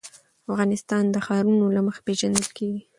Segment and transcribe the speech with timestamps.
[0.51, 2.81] افغانستان د ښارونه له مخې پېژندل کېږي.